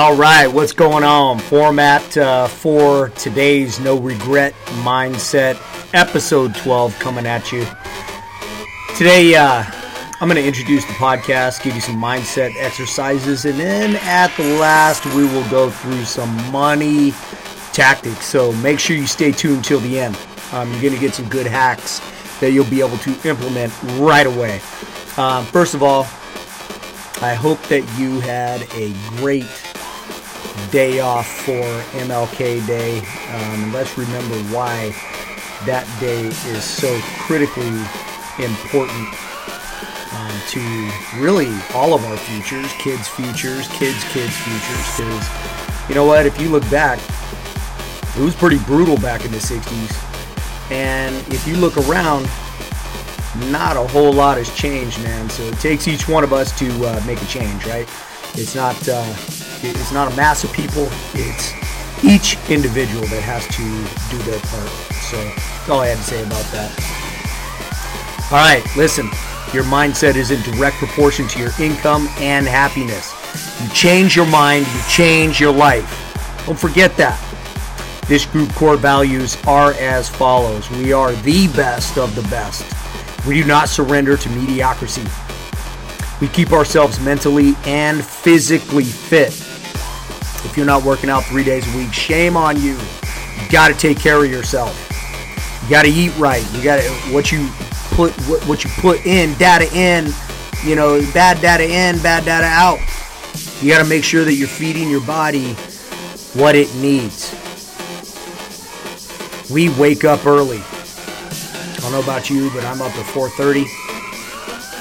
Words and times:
All 0.00 0.16
right, 0.16 0.46
what's 0.46 0.72
going 0.72 1.04
on? 1.04 1.38
Format 1.38 2.16
uh, 2.16 2.48
for 2.48 3.10
today's 3.10 3.78
No 3.78 3.98
Regret 3.98 4.54
Mindset, 4.82 5.60
episode 5.92 6.54
12 6.54 6.98
coming 6.98 7.26
at 7.26 7.52
you. 7.52 7.66
Today, 8.96 9.34
uh, 9.34 9.62
I'm 10.18 10.26
going 10.26 10.40
to 10.40 10.46
introduce 10.46 10.86
the 10.86 10.94
podcast, 10.94 11.62
give 11.62 11.74
you 11.74 11.82
some 11.82 11.96
mindset 11.96 12.56
exercises, 12.56 13.44
and 13.44 13.60
then 13.60 13.96
at 13.96 14.34
the 14.38 14.58
last, 14.58 15.04
we 15.14 15.24
will 15.24 15.46
go 15.50 15.68
through 15.68 16.06
some 16.06 16.34
money 16.50 17.12
tactics. 17.74 18.24
So 18.24 18.52
make 18.52 18.80
sure 18.80 18.96
you 18.96 19.06
stay 19.06 19.32
tuned 19.32 19.66
till 19.66 19.80
the 19.80 20.00
end. 20.00 20.18
Um, 20.52 20.72
you're 20.72 20.80
going 20.80 20.94
to 20.94 20.98
get 20.98 21.12
some 21.12 21.28
good 21.28 21.46
hacks 21.46 22.00
that 22.40 22.52
you'll 22.52 22.64
be 22.70 22.80
able 22.80 22.96
to 22.96 23.28
implement 23.28 23.70
right 23.98 24.26
away. 24.26 24.62
Um, 25.18 25.44
first 25.44 25.74
of 25.74 25.82
all, 25.82 26.04
I 27.22 27.34
hope 27.34 27.60
that 27.64 27.82
you 27.98 28.20
had 28.20 28.62
a 28.72 28.94
great 29.18 29.44
day 30.70 31.00
off 31.00 31.26
for 31.26 31.62
MLK 31.98 32.66
Day. 32.66 32.98
Um, 33.32 33.72
let's 33.72 33.96
remember 33.96 34.36
why 34.54 34.94
that 35.66 35.86
day 36.00 36.26
is 36.26 36.64
so 36.64 36.98
critically 37.18 37.68
important 38.42 39.08
um, 40.12 40.40
to 40.48 40.90
really 41.18 41.52
all 41.74 41.94
of 41.94 42.04
our 42.04 42.16
futures, 42.16 42.72
kids' 42.74 43.08
futures, 43.08 43.68
kids' 43.68 44.02
kids' 44.12 44.36
futures. 44.36 44.96
Because 44.96 45.88
you 45.88 45.94
know 45.94 46.06
what? 46.06 46.26
If 46.26 46.40
you 46.40 46.48
look 46.48 46.68
back, 46.70 46.98
it 48.16 48.22
was 48.22 48.34
pretty 48.34 48.58
brutal 48.58 48.96
back 48.96 49.24
in 49.24 49.30
the 49.30 49.38
60s. 49.38 50.70
And 50.70 51.16
if 51.32 51.46
you 51.46 51.56
look 51.56 51.76
around, 51.76 52.28
not 53.50 53.76
a 53.76 53.86
whole 53.88 54.12
lot 54.12 54.38
has 54.38 54.54
changed, 54.54 55.02
man. 55.02 55.28
So 55.30 55.42
it 55.44 55.58
takes 55.58 55.88
each 55.88 56.08
one 56.08 56.24
of 56.24 56.32
us 56.32 56.56
to 56.58 56.86
uh, 56.86 57.02
make 57.06 57.20
a 57.22 57.26
change, 57.26 57.66
right? 57.66 57.88
It's 58.34 58.54
not 58.54 58.76
uh, 58.88 59.14
it's 59.62 59.92
not 59.92 60.12
a 60.12 60.16
mass 60.16 60.44
of 60.44 60.52
people. 60.52 60.88
It's 61.14 61.52
each 62.04 62.38
individual 62.48 63.06
that 63.08 63.22
has 63.22 63.46
to 63.48 63.62
do 64.10 64.22
their 64.24 64.40
part. 64.40 64.68
So 65.10 65.22
that's 65.24 65.68
all 65.68 65.80
I 65.80 65.88
had 65.88 65.98
to 65.98 66.04
say 66.04 66.22
about 66.22 66.44
that. 66.52 67.00
All 68.32 68.38
right, 68.38 68.64
listen. 68.76 69.10
Your 69.52 69.64
mindset 69.64 70.14
is 70.14 70.30
in 70.30 70.40
direct 70.42 70.76
proportion 70.76 71.26
to 71.26 71.40
your 71.40 71.50
income 71.58 72.08
and 72.18 72.46
happiness. 72.46 73.12
You 73.60 73.68
change 73.70 74.14
your 74.14 74.26
mind, 74.26 74.64
you 74.72 74.80
change 74.88 75.40
your 75.40 75.52
life. 75.52 76.44
Don't 76.46 76.58
forget 76.58 76.96
that. 76.96 77.18
This 78.06 78.26
group 78.26 78.52
core 78.54 78.76
values 78.76 79.36
are 79.46 79.72
as 79.74 80.08
follows 80.08 80.70
We 80.70 80.92
are 80.92 81.12
the 81.12 81.48
best 81.48 81.98
of 81.98 82.14
the 82.14 82.22
best. 82.22 82.64
We 83.26 83.40
do 83.40 83.46
not 83.46 83.68
surrender 83.68 84.16
to 84.16 84.28
mediocrity. 84.30 85.02
We 86.20 86.28
keep 86.28 86.52
ourselves 86.52 87.00
mentally 87.00 87.54
and 87.64 88.04
physically 88.04 88.84
fit. 88.84 89.28
If 90.44 90.54
you're 90.54 90.66
not 90.66 90.84
working 90.84 91.08
out 91.08 91.24
three 91.24 91.44
days 91.44 91.72
a 91.72 91.76
week, 91.76 91.94
shame 91.94 92.36
on 92.36 92.60
you. 92.60 92.72
You 92.72 93.48
got 93.50 93.68
to 93.68 93.74
take 93.74 93.98
care 93.98 94.22
of 94.22 94.30
yourself. 94.30 94.76
You 95.62 95.70
got 95.70 95.82
to 95.82 95.88
eat 95.88 96.14
right. 96.18 96.46
You 96.52 96.62
got 96.62 96.80
to 96.80 96.88
what 97.12 97.32
you 97.32 97.48
put 97.92 98.12
what, 98.28 98.46
what 98.46 98.64
you 98.64 98.70
put 98.80 99.06
in, 99.06 99.32
data 99.38 99.66
in, 99.74 100.12
you 100.62 100.76
know, 100.76 101.00
bad 101.14 101.40
data 101.40 101.64
in, 101.64 101.98
bad 102.02 102.26
data 102.26 102.46
out. 102.46 102.78
You 103.62 103.70
got 103.70 103.82
to 103.82 103.88
make 103.88 104.04
sure 104.04 104.24
that 104.24 104.34
you're 104.34 104.48
feeding 104.48 104.90
your 104.90 105.04
body 105.06 105.54
what 106.34 106.54
it 106.54 106.74
needs. 106.76 107.34
We 109.50 109.70
wake 109.70 110.04
up 110.04 110.26
early. 110.26 110.60
I 110.62 111.78
don't 111.80 111.92
know 111.92 112.02
about 112.02 112.28
you, 112.28 112.50
but 112.50 112.62
I'm 112.64 112.82
up 112.82 112.94
at 112.94 113.06
4:30. 113.06 113.66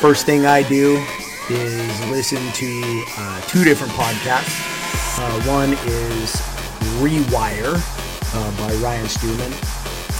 First 0.01 0.25
thing 0.25 0.45
I 0.45 0.63
do 0.63 1.01
is 1.49 2.05
listen 2.09 2.39
to 2.53 3.03
uh, 3.17 3.41
two 3.41 3.63
different 3.63 3.93
podcasts. 3.93 4.53
Uh, 5.17 5.41
one 5.43 5.73
is 5.87 6.35
Rewire 7.01 7.75
uh, 8.33 8.51
by 8.57 8.73
Ryan 8.75 9.07
Stewman, 9.07 9.51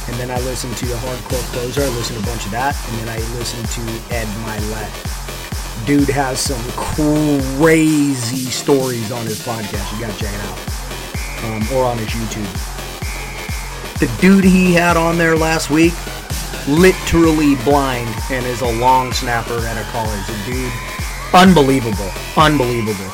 and 0.08 0.16
then 0.20 0.32
I 0.32 0.40
listen 0.42 0.74
to 0.76 0.86
the 0.86 0.96
Hardcore 0.96 1.52
Closer. 1.54 1.82
I 1.82 1.88
listen 1.90 2.16
to 2.16 2.24
a 2.24 2.26
bunch 2.26 2.46
of 2.46 2.52
that, 2.52 2.76
and 2.90 3.00
then 3.00 3.10
I 3.10 3.18
listen 3.38 3.64
to 3.64 4.14
Ed 4.14 4.28
Mylett. 4.44 5.86
Dude 5.86 6.10
has 6.10 6.40
some 6.40 6.62
crazy 6.76 8.50
stories 8.52 9.12
on 9.12 9.26
his 9.26 9.40
podcast. 9.40 9.94
You 9.94 10.06
gotta 10.06 10.18
check 10.20 10.34
it 10.34 10.42
out, 10.42 10.60
um, 11.46 11.78
or 11.78 11.86
on 11.86 11.98
his 11.98 12.10
YouTube. 12.10 12.80
The 14.00 14.10
dude 14.22 14.44
he 14.44 14.74
had 14.74 14.98
on 14.98 15.18
there 15.18 15.38
last 15.38 15.70
week, 15.70 15.94
literally 16.68 17.56
blind, 17.64 18.10
and 18.32 18.46
is 18.46 18.62
a 18.62 18.72
long 18.80 19.12
snapper 19.12 19.58
at 19.66 19.78
a 19.78 19.84
college. 19.92 20.26
Dude, 20.46 20.72
unbelievable, 21.34 22.10
unbelievable. 22.38 23.12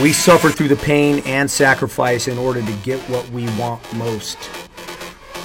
We 0.00 0.12
suffer 0.12 0.50
through 0.50 0.68
the 0.68 0.76
pain 0.76 1.22
and 1.26 1.50
sacrifice 1.50 2.28
in 2.28 2.38
order 2.38 2.62
to 2.62 2.72
get 2.84 3.00
what 3.10 3.28
we 3.30 3.46
want 3.58 3.82
most. 3.94 4.38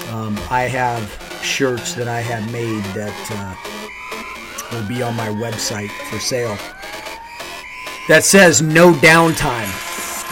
Um, 0.10 0.38
I 0.52 0.64
have 0.64 1.10
shirts 1.42 1.94
that 1.96 2.08
I 2.08 2.22
have 2.22 2.52
made 2.52 2.84
that 2.94 3.16
uh, 3.32 4.76
will 4.76 4.88
be 4.88 5.02
on 5.02 5.16
my 5.16 5.30
website 5.30 5.90
for 6.10 6.20
sale. 6.20 6.58
That 8.08 8.24
says 8.24 8.62
no 8.62 8.94
downtime. 8.94 9.72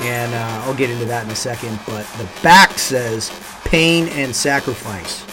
And 0.02 0.34
uh, 0.34 0.66
I'll 0.66 0.76
get 0.76 0.90
into 0.90 1.06
that 1.06 1.26
in 1.26 1.32
a 1.32 1.36
second. 1.36 1.80
But 1.88 2.06
the 2.18 2.30
back 2.44 2.78
says 2.78 3.32
pain 3.64 4.08
and 4.10 4.36
sacrifice. 4.36 5.26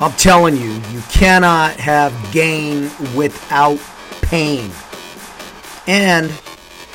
I'm 0.00 0.12
telling 0.12 0.56
you, 0.56 0.72
you 0.90 1.00
cannot 1.10 1.72
have 1.76 2.12
gain 2.32 2.90
without 3.14 3.78
pain. 4.26 4.70
And 5.86 6.32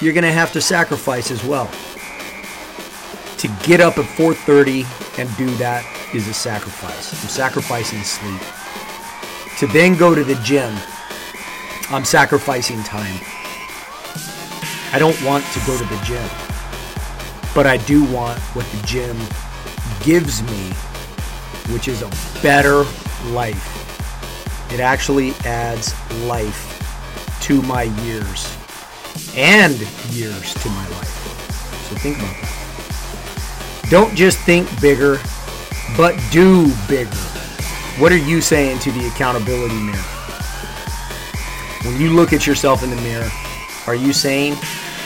you're 0.02 0.14
going 0.14 0.24
to 0.24 0.32
have 0.32 0.52
to 0.54 0.62
sacrifice 0.62 1.32
as 1.32 1.44
well 1.44 1.70
to 3.42 3.48
get 3.64 3.82
up 3.82 3.98
at 3.98 4.06
4:30 4.06 4.86
and 5.18 5.36
do 5.36 5.50
that 5.56 5.84
is 6.14 6.28
a 6.28 6.34
sacrifice. 6.34 7.12
I'm 7.12 7.30
sacrificing 7.30 8.04
sleep. 8.04 8.42
To 9.58 9.68
then 9.68 9.98
go 9.98 10.14
to 10.14 10.24
the 10.24 10.36
gym, 10.44 10.76
I'm 11.90 12.06
sacrificing 12.06 12.84
time. 12.84 13.20
I 14.94 15.00
don't 15.00 15.20
want 15.24 15.44
to 15.54 15.60
go 15.66 15.76
to 15.76 15.84
the 15.84 16.02
gym, 16.04 16.30
but 17.56 17.66
I 17.66 17.78
do 17.78 18.04
want 18.12 18.40
what 18.54 18.66
the 18.68 18.86
gym 18.86 19.18
gives 20.04 20.44
me, 20.44 20.74
which 21.74 21.88
is 21.88 22.04
a 22.04 22.10
better 22.44 22.84
life. 23.32 23.66
It 24.72 24.80
actually 24.80 25.32
adds 25.46 25.96
life 26.26 26.71
to 27.52 27.62
my 27.64 27.84
years 27.84 28.58
and 29.36 29.78
years 30.14 30.54
to 30.54 30.70
my 30.70 30.88
life. 30.92 31.90
So 31.90 31.98
think 31.98 32.18
about 32.18 32.34
that. 32.40 33.88
Don't 33.90 34.16
just 34.16 34.38
think 34.40 34.70
bigger, 34.80 35.20
but 35.98 36.18
do 36.32 36.72
bigger. 36.88 37.12
What 38.00 38.14
are 38.14 38.18
you 38.18 38.40
saying 38.40 38.80
to 38.80 38.92
the 38.94 39.06
accountability 39.08 39.76
mirror? 39.76 39.98
When 41.84 42.00
you 42.00 42.12
look 42.12 42.32
at 42.32 42.48
yourself 42.48 42.84
in 42.84 42.90
the 42.90 43.02
mirror, 43.02 43.30
are 43.86 43.96
you 43.96 44.14
saying, 44.14 44.56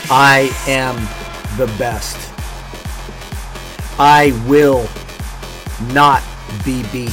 I 0.08 0.52
am 0.68 0.94
the 1.58 1.66
best? 1.78 2.16
I 3.98 4.40
will 4.46 4.88
not 5.92 6.22
be 6.64 6.84
beat. 6.92 7.10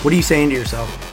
What 0.00 0.14
are 0.14 0.16
you 0.16 0.22
saying 0.22 0.48
to 0.48 0.54
yourself? 0.54 1.03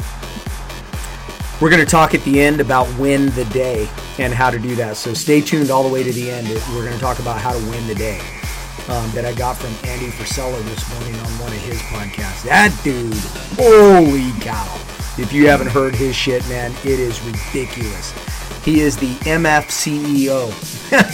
We're 1.62 1.70
going 1.70 1.86
to 1.86 1.90
talk 1.90 2.16
at 2.16 2.24
the 2.24 2.42
end 2.42 2.60
about 2.60 2.92
win 2.98 3.30
the 3.36 3.46
day 3.46 3.88
and 4.18 4.34
how 4.34 4.50
to 4.50 4.58
do 4.58 4.74
that. 4.78 4.98
So 4.98 5.14
stay 5.14 5.42
tuned 5.42 5.70
all 5.70 5.84
the 5.84 5.94
way 5.94 6.02
to 6.02 6.12
the 6.12 6.32
end. 6.32 6.48
We're 6.74 6.84
going 6.84 6.96
to 6.96 7.00
talk 7.00 7.20
about 7.20 7.40
how 7.40 7.52
to 7.52 7.60
win 7.70 7.86
the 7.88 7.94
day 7.94 8.20
um, 8.88 9.12
that 9.12 9.26
I 9.26 9.34
got 9.34 9.58
from 9.58 9.70
Andy 9.88 10.08
Frisella 10.08 10.60
this 10.64 10.92
morning 10.92 11.14
on 11.20 11.28
one 11.40 11.54
of 11.54 11.60
his 11.60 11.80
podcasts. 11.82 12.46
That 12.46 12.76
dude, 12.84 13.14
holy 13.60 14.32
cow. 14.42 14.74
If 15.22 15.32
you 15.32 15.48
haven't 15.48 15.68
heard 15.68 15.94
his 15.94 16.16
shit, 16.16 16.48
man, 16.50 16.72
it 16.84 17.00
is 17.00 17.22
ridiculous. 17.22 18.12
He 18.66 18.80
is 18.80 18.98
the 18.98 19.14
MF 19.18 19.66
CEO, 19.68 20.50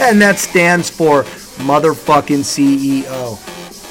and 0.00 0.18
that 0.22 0.38
stands 0.38 0.88
for 0.88 1.24
motherfucking 1.64 2.40
CEO, 2.40 3.36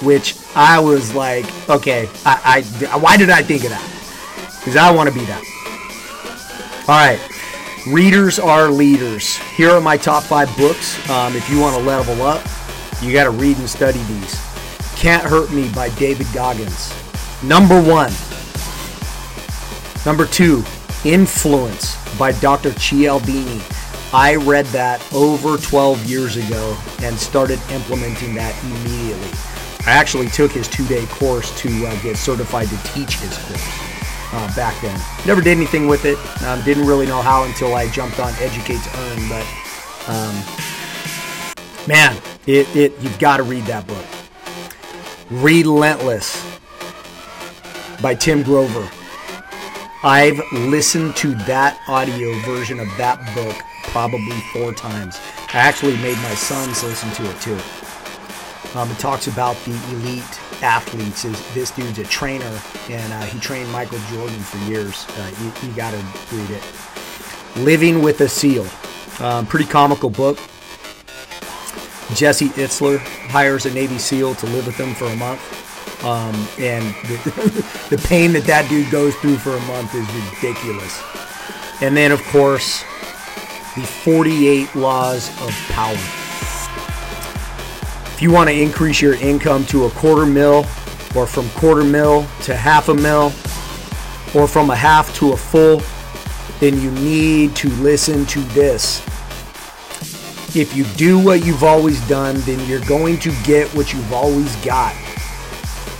which 0.04 0.36
I 0.56 0.80
was 0.80 1.14
like, 1.14 1.46
okay, 1.70 2.10
I, 2.26 2.64
I 2.90 2.98
why 2.98 3.16
did 3.16 3.30
I 3.30 3.44
think 3.44 3.64
of 3.64 3.70
that? 3.70 4.58
Because 4.60 4.76
I 4.76 4.90
want 4.90 5.08
to 5.08 5.14
be 5.14 5.24
that. 5.26 5.44
All 6.88 6.96
right. 6.96 7.20
Readers 7.86 8.40
are 8.40 8.70
leaders. 8.70 9.36
Here 9.36 9.72
are 9.72 9.82
my 9.82 9.98
top 9.98 10.24
five 10.24 10.56
books. 10.56 10.98
Um, 11.10 11.36
if 11.36 11.50
you 11.50 11.60
want 11.60 11.76
to 11.76 11.82
level 11.82 12.22
up, 12.22 12.42
you 13.02 13.12
got 13.12 13.26
to 13.26 13.30
read 13.30 13.58
and 13.58 13.70
study 13.70 14.02
these. 14.04 14.42
Can't 14.96 15.22
Hurt 15.22 15.52
Me 15.52 15.68
by 15.74 15.90
David 15.96 16.28
Goggins. 16.34 16.94
Number 17.44 17.76
one. 17.76 18.14
Number 20.06 20.26
two, 20.26 20.64
Influence 21.04 21.98
by 22.18 22.32
Dr. 22.32 22.72
Cialdini. 22.76 23.62
I 24.14 24.38
read 24.38 24.66
that 24.68 25.06
over 25.14 25.58
12 25.58 26.06
years 26.06 26.38
ago 26.38 26.78
and 27.02 27.20
started 27.20 27.60
implementing 27.70 28.34
that 28.36 28.56
immediately. 28.64 29.32
I 29.86 29.92
actually 29.92 30.30
took 30.30 30.54
his 30.54 30.70
two 30.70 30.88
day 30.88 31.06
course 31.08 31.58
to 31.60 31.86
uh, 31.86 32.02
get 32.02 32.16
certified 32.16 32.70
to 32.70 32.78
teach 32.94 33.16
his 33.16 33.38
course 33.38 33.87
uh, 34.34 34.56
back 34.56 34.80
then. 34.82 35.00
Never 35.26 35.42
did 35.42 35.56
anything 35.56 35.88
with 35.88 36.06
it. 36.06 36.18
Um, 36.44 36.64
didn't 36.64 36.86
really 36.86 37.06
know 37.06 37.22
how 37.22 37.44
until 37.44 37.76
I 37.76 37.90
jumped 37.90 38.20
on 38.20 38.34
Educate 38.40 38.82
to 38.82 39.00
Earn, 39.00 39.30
but 39.30 39.46
um, 40.10 40.44
Man, 41.88 42.18
it, 42.46 42.76
it 42.76 43.00
you've 43.00 43.18
got 43.18 43.38
to 43.38 43.44
read 43.44 43.64
that 43.64 43.88
book. 43.88 44.06
Relentless 45.30 46.46
by 48.02 48.14
Tim 48.14 48.44
Grover. 48.44 48.90
I've 50.04 50.40
listened 50.52 51.16
to 51.18 51.34
that 51.46 51.82
audio 51.88 52.38
version 52.42 52.82
of 52.82 52.88
that 52.98 53.24
book 53.34 53.56
probably 53.84 54.38
four 54.52 54.74
times. 54.74 55.18
I 55.54 55.60
actually 55.60 55.96
made 55.98 56.18
my 56.18 56.36
sons 56.36 56.84
listen 56.84 57.10
to 57.12 57.32
it 57.32 57.40
too. 57.40 57.58
Um, 58.78 58.92
it 58.92 59.00
talks 59.00 59.28
about 59.28 59.56
the 59.64 59.72
elite 59.94 60.40
athletes. 60.62 61.26
Is 61.26 61.54
this 61.54 61.72
dude's 61.72 62.00
a 62.00 62.04
trainer, 62.04 62.60
and 62.90 63.14
uh, 63.14 63.22
he 63.24 63.40
trained 63.40 63.72
Michael 63.72 64.00
Jordan 64.10 64.40
for 64.40 64.58
years. 64.70 65.06
Uh, 65.10 65.32
you, 65.42 65.68
you 65.68 65.76
got 65.76 65.92
to 65.92 65.98
read 66.36 66.50
it. 66.52 66.64
Living 67.58 68.02
with 68.02 68.22
a 68.22 68.30
Seal. 68.30 68.68
Um, 69.20 69.46
pretty 69.46 69.66
comical 69.66 70.10
book. 70.10 70.38
Jesse 72.14 72.50
Itzler 72.50 73.00
hires 73.30 73.66
a 73.66 73.74
Navy 73.74 73.98
SEAL 73.98 74.36
to 74.36 74.46
live 74.48 74.66
with 74.66 74.78
him 74.78 74.94
for 74.96 75.06
a 75.06 75.16
month. 75.16 75.42
Um, 76.04 76.36
and 76.60 76.86
the, 77.06 77.88
the 77.96 78.08
pain 78.08 78.32
that 78.34 78.44
that 78.44 78.70
dude 78.70 78.90
goes 78.92 79.16
through 79.16 79.38
for 79.38 79.56
a 79.56 79.62
month 79.62 79.94
is 79.96 80.08
ridiculous. 80.34 81.02
And 81.82 81.98
then, 81.98 82.12
of 82.12 82.24
course, 82.26 82.82
the 83.76 83.84
48 83.84 84.76
Laws 84.76 85.30
of 85.42 85.52
Power. 85.70 86.27
If 88.18 88.24
you 88.24 88.32
want 88.32 88.50
to 88.50 88.60
increase 88.60 89.00
your 89.00 89.14
income 89.14 89.64
to 89.68 89.86
a 89.86 89.92
quarter 89.92 90.26
mil, 90.26 90.66
or 91.16 91.28
from 91.28 91.48
quarter 91.52 91.84
mil 91.84 92.26
to 92.46 92.56
half 92.56 92.90
a 92.90 92.96
mil, 92.96 93.26
or 94.34 94.48
from 94.48 94.72
a 94.72 94.76
half 94.76 95.16
to 95.18 95.34
a 95.34 95.38
full, 95.38 95.84
then 96.60 96.82
you 96.82 96.90
need 96.94 97.56
to 97.58 97.70
listen 97.74 98.26
to 98.26 98.40
this. 98.56 99.06
If 100.56 100.76
you 100.76 100.86
do 100.96 101.24
what 101.24 101.46
you've 101.46 101.64
always 101.64 102.02
done, 102.08 102.40
then 102.40 102.68
you're 102.68 102.84
going 102.86 103.20
to 103.20 103.32
get 103.44 103.68
what 103.76 103.94
you've 103.94 104.12
always 104.12 104.56
got. 104.66 104.96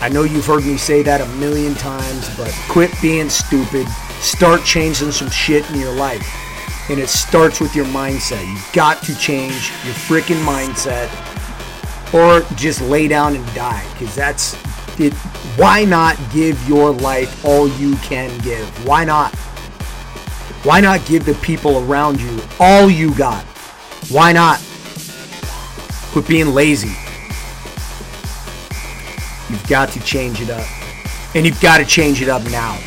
I 0.00 0.08
know 0.08 0.24
you've 0.24 0.46
heard 0.46 0.64
me 0.64 0.76
say 0.76 1.04
that 1.04 1.20
a 1.20 1.26
million 1.36 1.74
times, 1.74 2.36
but 2.36 2.52
quit 2.68 2.90
being 3.00 3.30
stupid. 3.30 3.86
Start 4.18 4.64
changing 4.64 5.12
some 5.12 5.30
shit 5.30 5.70
in 5.70 5.78
your 5.78 5.94
life. 5.94 6.28
And 6.90 6.98
it 6.98 7.10
starts 7.10 7.60
with 7.60 7.76
your 7.76 7.86
mindset. 7.86 8.44
You've 8.44 8.72
got 8.72 9.04
to 9.04 9.16
change 9.16 9.70
your 9.84 9.94
freaking 9.94 10.44
mindset 10.44 11.08
or 12.12 12.40
just 12.56 12.80
lay 12.82 13.08
down 13.08 13.36
and 13.36 13.54
die 13.54 13.84
because 13.92 14.14
that's 14.14 14.54
it. 15.00 15.12
Why 15.56 15.84
not 15.84 16.18
give 16.32 16.68
your 16.68 16.92
life 16.92 17.44
all 17.44 17.68
you 17.68 17.96
can 17.96 18.36
give? 18.38 18.68
Why 18.86 19.04
not? 19.04 19.34
Why 20.64 20.80
not 20.80 21.04
give 21.06 21.24
the 21.24 21.34
people 21.34 21.78
around 21.84 22.20
you 22.20 22.40
all 22.58 22.90
you 22.90 23.14
got? 23.14 23.44
Why 24.10 24.32
not? 24.32 24.60
Quit 26.12 26.26
being 26.26 26.54
lazy. 26.54 26.96
You've 29.50 29.66
got 29.68 29.90
to 29.90 30.00
change 30.00 30.40
it 30.40 30.50
up. 30.50 30.66
And 31.34 31.46
you've 31.46 31.60
got 31.60 31.78
to 31.78 31.84
change 31.84 32.22
it 32.22 32.28
up 32.28 32.42
now. 32.50 32.78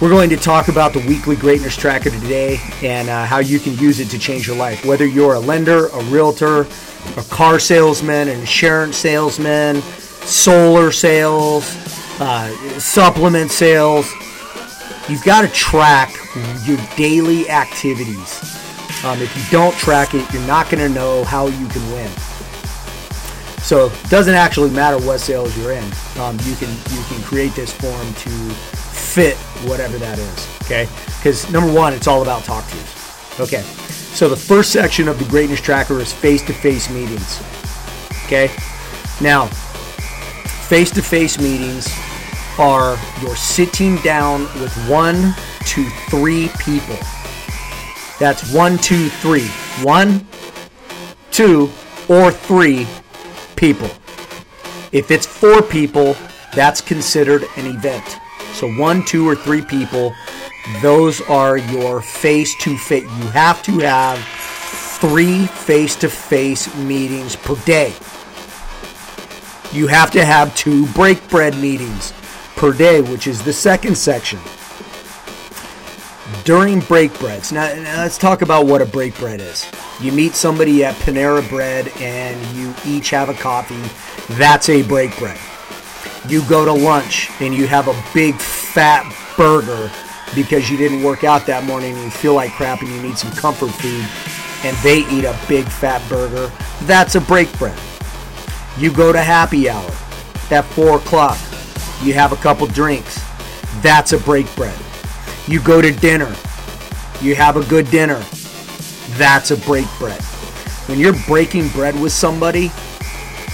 We're 0.00 0.10
going 0.10 0.30
to 0.30 0.36
talk 0.36 0.68
about 0.68 0.92
the 0.92 1.04
weekly 1.08 1.34
greatness 1.34 1.76
tracker 1.76 2.10
today 2.10 2.60
and 2.84 3.08
uh, 3.08 3.26
how 3.26 3.38
you 3.38 3.58
can 3.58 3.76
use 3.78 3.98
it 3.98 4.08
to 4.10 4.18
change 4.18 4.46
your 4.46 4.54
life. 4.54 4.84
Whether 4.84 5.04
you're 5.04 5.34
a 5.34 5.40
lender, 5.40 5.88
a 5.88 6.04
realtor, 6.04 6.68
a 7.16 7.22
car 7.24 7.58
salesman, 7.58 8.28
an 8.28 8.38
insurance 8.38 8.96
salesman, 8.96 9.82
solar 9.82 10.92
sales, 10.92 11.74
uh, 12.20 12.48
supplement 12.78 13.50
sales, 13.50 14.08
you've 15.08 15.24
got 15.24 15.40
to 15.40 15.48
track 15.48 16.14
your 16.64 16.78
daily 16.96 17.50
activities. 17.50 18.40
Um, 19.04 19.20
if 19.20 19.36
you 19.36 19.42
don't 19.50 19.74
track 19.78 20.14
it, 20.14 20.32
you're 20.32 20.46
not 20.46 20.70
going 20.70 20.86
to 20.86 20.94
know 20.94 21.24
how 21.24 21.48
you 21.48 21.66
can 21.66 21.90
win. 21.90 22.10
So 23.62 23.86
it 23.86 24.10
doesn't 24.10 24.34
actually 24.34 24.70
matter 24.70 25.04
what 25.04 25.18
sales 25.18 25.58
you're 25.58 25.72
in. 25.72 25.84
Um, 26.18 26.38
you 26.44 26.54
can 26.54 26.70
you 26.90 27.02
can 27.08 27.20
create 27.24 27.56
this 27.56 27.72
form 27.72 28.14
to 28.14 28.30
fit 28.30 29.36
whatever 29.66 29.98
that 29.98 30.18
is. 30.18 30.48
Okay, 30.62 30.88
because 31.18 31.50
number 31.50 31.72
one, 31.72 31.92
it's 31.92 32.06
all 32.06 32.22
about 32.22 32.44
talk 32.44 32.66
tos. 32.68 33.40
Okay, 33.40 33.62
so 33.62 34.28
the 34.28 34.36
first 34.36 34.72
section 34.72 35.08
of 35.08 35.18
the 35.18 35.24
greatness 35.26 35.60
tracker 35.60 35.98
is 36.00 36.12
face-to-face 36.12 36.90
meetings. 36.90 37.40
Okay, 38.26 38.50
now 39.20 39.46
face-to-face 40.68 41.38
meetings 41.38 41.88
are 42.58 42.98
you're 43.22 43.36
sitting 43.36 43.96
down 43.98 44.42
with 44.60 44.74
one 44.88 45.34
to 45.66 45.88
three 46.10 46.50
people. 46.58 46.96
That's 48.18 48.52
one, 48.52 48.78
two, 48.78 49.08
three. 49.08 49.46
One, 49.84 50.26
two, 51.30 51.70
or 52.08 52.32
three 52.32 52.86
people. 53.54 53.90
If 54.90 55.10
it's 55.10 55.26
four 55.26 55.62
people, 55.62 56.16
that's 56.54 56.80
considered 56.80 57.44
an 57.56 57.66
event. 57.66 58.16
So 58.58 58.68
one, 58.72 59.04
two, 59.04 59.24
or 59.24 59.36
three 59.36 59.62
people, 59.62 60.16
those 60.82 61.20
are 61.20 61.58
your 61.58 62.02
face 62.02 62.56
to 62.56 62.76
face. 62.76 63.04
You 63.04 63.28
have 63.28 63.62
to 63.62 63.78
have 63.78 64.18
three 64.98 65.46
face 65.46 65.94
to 65.94 66.08
face 66.08 66.74
meetings 66.74 67.36
per 67.36 67.54
day. 67.64 67.94
You 69.70 69.86
have 69.86 70.10
to 70.10 70.24
have 70.24 70.56
two 70.56 70.88
break 70.88 71.28
bread 71.28 71.56
meetings 71.56 72.12
per 72.56 72.72
day, 72.72 73.00
which 73.00 73.28
is 73.28 73.44
the 73.44 73.52
second 73.52 73.96
section. 73.96 74.40
During 76.44 76.80
break 76.80 77.16
breads, 77.20 77.52
now, 77.52 77.72
now 77.74 78.02
let's 78.02 78.18
talk 78.18 78.42
about 78.42 78.66
what 78.66 78.82
a 78.82 78.86
break 78.86 79.16
bread 79.18 79.40
is. 79.40 79.70
You 80.00 80.10
meet 80.10 80.34
somebody 80.34 80.84
at 80.84 80.96
Panera 80.96 81.48
Bread 81.48 81.92
and 82.00 82.56
you 82.56 82.74
each 82.84 83.10
have 83.10 83.28
a 83.28 83.34
coffee. 83.34 84.34
That's 84.34 84.68
a 84.68 84.82
break 84.82 85.16
bread. 85.16 85.38
You 86.28 86.46
go 86.48 86.64
to 86.64 86.72
lunch 86.72 87.30
and 87.40 87.54
you 87.54 87.66
have 87.66 87.88
a 87.88 88.04
big 88.12 88.34
fat 88.36 89.04
burger 89.36 89.90
because 90.34 90.70
you 90.70 90.76
didn't 90.76 91.02
work 91.02 91.24
out 91.24 91.46
that 91.46 91.64
morning 91.64 91.94
and 91.94 92.04
you 92.04 92.10
feel 92.10 92.34
like 92.34 92.52
crap 92.52 92.82
and 92.82 92.90
you 92.90 93.00
need 93.00 93.16
some 93.18 93.32
comfort 93.32 93.70
food 93.70 94.04
and 94.64 94.76
they 94.78 94.98
eat 95.10 95.24
a 95.24 95.38
big 95.48 95.66
fat 95.66 96.06
burger. 96.08 96.52
That's 96.82 97.14
a 97.14 97.20
break 97.20 97.50
bread. 97.58 97.78
You 98.76 98.92
go 98.92 99.12
to 99.12 99.22
happy 99.22 99.68
hour 99.68 99.90
at 100.50 100.64
4 100.74 100.96
o'clock 100.96 101.38
you 102.02 102.14
have 102.14 102.32
a 102.32 102.36
couple 102.36 102.66
drinks. 102.68 103.20
That's 103.82 104.12
a 104.12 104.18
break 104.18 104.54
bread. 104.54 104.78
You 105.48 105.60
go 105.60 105.82
to 105.82 105.90
dinner. 105.90 106.32
You 107.20 107.34
have 107.34 107.56
a 107.56 107.64
good 107.64 107.90
dinner. 107.90 108.22
That's 109.16 109.50
a 109.50 109.56
break 109.56 109.86
bread. 109.98 110.20
When 110.86 110.98
you're 111.00 111.16
breaking 111.26 111.68
bread 111.70 112.00
with 112.00 112.12
somebody, 112.12 112.70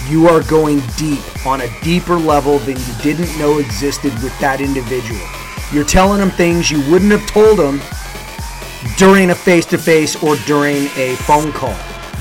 you 0.07 0.27
are 0.27 0.43
going 0.43 0.81
deep 0.97 1.19
on 1.45 1.61
a 1.61 1.81
deeper 1.81 2.15
level 2.15 2.59
than 2.59 2.77
you 2.77 2.93
didn't 3.01 3.37
know 3.39 3.59
existed 3.59 4.13
with 4.23 4.37
that 4.39 4.61
individual. 4.61 5.21
You're 5.71 5.85
telling 5.85 6.19
them 6.19 6.29
things 6.29 6.69
you 6.69 6.79
wouldn't 6.91 7.11
have 7.11 7.25
told 7.27 7.57
them 7.57 7.81
during 8.97 9.31
a 9.31 9.35
face 9.35 9.65
to 9.67 9.77
face 9.77 10.21
or 10.21 10.35
during 10.45 10.87
a 10.95 11.15
phone 11.21 11.51
call. 11.51 11.77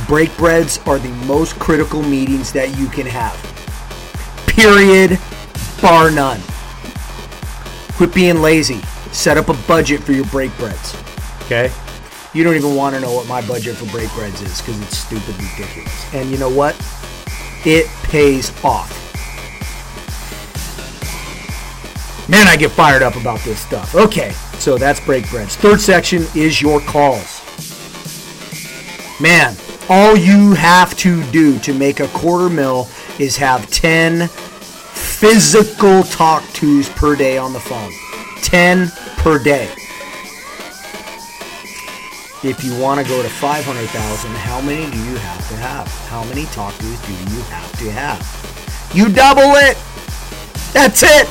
Break 0.06 0.34
breads 0.36 0.78
are 0.86 0.98
the 0.98 1.10
most 1.26 1.58
critical 1.58 2.02
meetings 2.02 2.52
that 2.52 2.76
you 2.78 2.86
can 2.88 3.06
have. 3.06 3.36
Period 4.46 5.18
bar 5.82 6.10
none. 6.10 6.40
Quit 7.96 8.14
being 8.14 8.40
lazy. 8.40 8.80
Set 9.12 9.36
up 9.36 9.48
a 9.48 9.54
budget 9.68 10.02
for 10.02 10.12
your 10.12 10.24
break 10.26 10.56
breads. 10.56 10.96
Okay? 11.42 11.70
You 12.32 12.42
don't 12.42 12.56
even 12.56 12.74
want 12.74 12.94
to 12.94 13.00
know 13.00 13.12
what 13.12 13.28
my 13.28 13.46
budget 13.46 13.76
for 13.76 13.86
break 13.92 14.10
breads 14.12 14.40
is 14.40 14.60
because 14.60 14.80
it's 14.80 14.96
stupid 14.96 15.36
ridiculous. 15.36 16.14
And 16.14 16.30
you 16.30 16.38
know 16.38 16.50
what? 16.50 16.74
It 17.64 17.86
pays 18.04 18.52
off. 18.62 18.90
Man, 22.28 22.46
I 22.46 22.56
get 22.56 22.70
fired 22.70 23.02
up 23.02 23.16
about 23.16 23.40
this 23.40 23.60
stuff. 23.60 23.94
Okay, 23.94 24.32
so 24.58 24.78
that's 24.78 25.00
break 25.00 25.28
breads. 25.30 25.56
Third 25.56 25.80
section 25.80 26.24
is 26.34 26.62
your 26.62 26.80
calls. 26.80 27.42
Man, 29.20 29.56
all 29.88 30.16
you 30.16 30.54
have 30.54 30.96
to 30.98 31.22
do 31.30 31.58
to 31.60 31.74
make 31.74 32.00
a 32.00 32.08
quarter 32.08 32.48
mil 32.48 32.88
is 33.18 33.36
have 33.36 33.70
10 33.70 34.28
physical 34.28 36.02
talk 36.04 36.42
tos 36.54 36.88
per 36.90 37.14
day 37.14 37.36
on 37.36 37.52
the 37.52 37.60
phone. 37.60 37.92
10 38.42 38.88
per 39.18 39.38
day. 39.38 39.70
If 42.44 42.62
you 42.62 42.78
want 42.78 43.00
to 43.00 43.08
go 43.08 43.22
to 43.22 43.28
500,000, 43.28 44.30
how 44.32 44.60
many 44.60 44.90
do 44.90 44.98
you 44.98 45.16
have 45.16 45.48
to 45.48 45.56
have? 45.56 45.88
How 46.08 46.22
many 46.24 46.44
talkers 46.46 47.00
do 47.06 47.12
you 47.12 47.40
have 47.48 47.78
to 47.78 47.90
have? 47.90 48.20
You 48.94 49.08
double 49.08 49.56
it. 49.56 49.78
That's 50.74 51.02
it. 51.02 51.26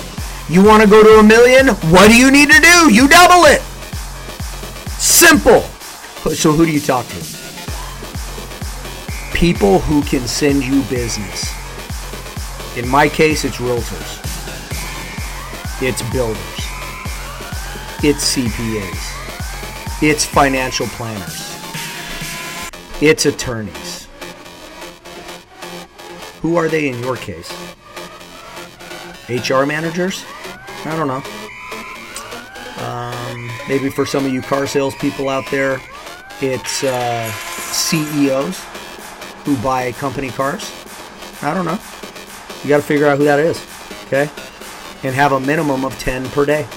You 0.49 0.63
want 0.63 0.81
to 0.81 0.89
go 0.89 1.03
to 1.03 1.19
a 1.19 1.23
million? 1.23 1.67
What 1.93 2.09
do 2.09 2.17
you 2.17 2.31
need 2.31 2.49
to 2.49 2.59
do? 2.59 2.91
You 2.91 3.07
double 3.07 3.45
it. 3.45 3.61
Simple. 4.99 5.61
So 6.33 6.51
who 6.51 6.65
do 6.65 6.71
you 6.71 6.79
talk 6.79 7.05
to? 7.07 7.23
People 9.37 9.79
who 9.79 10.01
can 10.03 10.27
send 10.27 10.63
you 10.63 10.81
business. 10.83 11.53
In 12.75 12.87
my 12.87 13.07
case, 13.07 13.45
it's 13.45 13.57
realtors, 13.57 14.17
it's 15.79 16.01
builders, 16.11 16.37
it's 18.01 18.35
CPAs, 18.35 19.22
it's 20.05 20.25
financial 20.25 20.85
planners, 20.87 21.57
It's 23.01 23.25
attorneys. 23.25 24.09
Who 26.41 26.57
are 26.57 26.67
they 26.67 26.89
in 26.89 26.99
your 26.99 27.15
case? 27.15 27.49
HR 29.29 29.63
managers? 29.63 30.25
I 30.83 30.97
don't 30.97 31.07
know. 31.07 31.23
Um, 32.85 33.49
maybe 33.69 33.89
for 33.89 34.05
some 34.05 34.25
of 34.25 34.33
you 34.33 34.41
car 34.41 34.67
salespeople 34.67 35.29
out 35.29 35.49
there, 35.49 35.79
it's 36.41 36.83
uh, 36.83 37.31
CEOs 37.71 38.61
who 39.45 39.55
buy 39.63 39.93
company 39.93 40.31
cars. 40.31 40.69
I 41.41 41.53
don't 41.53 41.63
know. 41.63 41.79
You 42.61 42.67
got 42.67 42.77
to 42.77 42.83
figure 42.83 43.07
out 43.07 43.17
who 43.17 43.23
that 43.23 43.39
is, 43.39 43.65
okay? 44.07 44.29
And 45.03 45.15
have 45.15 45.31
a 45.31 45.39
minimum 45.39 45.85
of 45.85 45.97
10 45.97 46.29
per 46.31 46.45
day, 46.45 46.67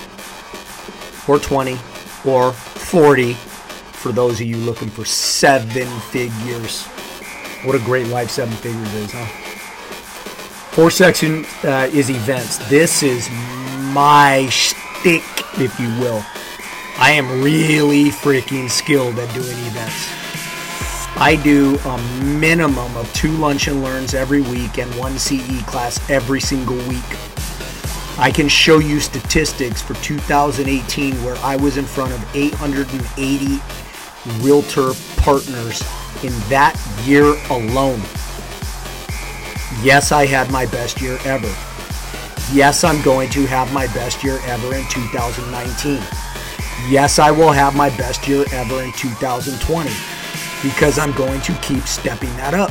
or 1.26 1.40
20, 1.40 1.76
or 2.25 2.54
40 2.87 3.33
for 3.33 4.12
those 4.12 4.40
of 4.40 4.47
you 4.47 4.57
looking 4.59 4.88
for 4.88 5.05
seven 5.05 5.88
figures. 6.11 6.87
What 7.64 7.75
a 7.75 7.81
great 7.81 8.07
life 8.07 8.31
seven 8.31 8.55
figures 8.55 8.95
is, 8.95 9.11
huh? 9.12 9.26
Fourth 10.71 10.93
section 10.93 11.45
uh, 11.64 11.90
is 11.93 12.11
events. 12.11 12.59
This 12.69 13.02
is 13.02 13.28
my 13.93 14.47
shtick, 14.50 15.25
if 15.59 15.81
you 15.81 15.88
will. 15.99 16.23
I 16.99 17.11
am 17.11 17.43
really 17.43 18.11
freaking 18.11 18.71
skilled 18.71 19.19
at 19.19 19.35
doing 19.35 19.59
events. 19.66 20.09
I 21.19 21.40
do 21.43 21.78
a 21.87 21.99
minimum 22.23 22.97
of 22.97 23.12
two 23.14 23.33
lunch 23.33 23.66
and 23.66 23.83
learns 23.83 24.14
every 24.14 24.43
week 24.43 24.78
and 24.78 24.95
one 24.97 25.19
CE 25.19 25.62
class 25.62 26.09
every 26.09 26.40
single 26.40 26.76
week. 26.88 27.25
I 28.18 28.30
can 28.30 28.49
show 28.49 28.78
you 28.78 28.99
statistics 28.99 29.82
for 29.82 29.92
2018 29.94 31.23
where 31.23 31.37
I 31.37 31.56
was 31.56 31.76
in 31.76 31.85
front 31.85 32.12
of 32.12 32.35
880 32.35 33.61
realtor 34.42 34.92
partners 35.18 35.82
in 36.25 36.32
that 36.49 36.75
year 37.04 37.35
alone. 37.50 38.00
Yes, 39.82 40.12
I 40.12 40.25
had 40.25 40.50
my 40.50 40.64
best 40.64 41.02
year 41.02 41.18
ever. 41.26 41.54
Yes, 42.54 42.85
I'm 42.85 43.02
going 43.02 43.28
to 43.30 43.44
have 43.46 43.70
my 43.75 43.87
best 43.88 44.25
year 44.25 44.38
ever 44.46 44.75
in 44.75 44.88
2019. 44.88 46.00
Yes, 46.88 47.18
I 47.18 47.30
will 47.30 47.52
have 47.52 47.76
my 47.76 47.90
best 47.99 48.26
year 48.26 48.46
ever 48.50 48.82
in 48.82 48.92
2020 48.92 49.90
because 50.62 50.99
I'm 50.99 51.12
going 51.12 51.42
to 51.42 51.52
keep 51.61 51.82
stepping 51.82 52.35
that 52.37 52.54
up. 52.54 52.70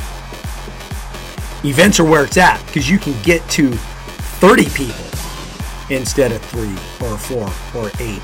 Events 1.64 2.00
are 2.00 2.06
where 2.06 2.24
it's 2.24 2.38
at 2.38 2.66
because 2.66 2.90
you 2.90 2.98
can 2.98 3.14
get 3.22 3.48
to 3.52 3.70
30 4.42 4.70
people 4.70 5.05
instead 5.90 6.32
of 6.32 6.42
three 6.46 6.74
or 7.08 7.18
four 7.18 7.48
or 7.76 7.92
eight. 8.00 8.22